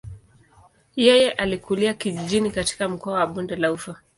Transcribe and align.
Yeye 0.95 1.31
alikulia 1.31 1.93
kijijini 1.93 2.51
katika 2.51 2.89
mkoa 2.89 3.13
wa 3.13 3.27
bonde 3.27 3.55
la 3.55 3.71
ufa. 3.71 4.01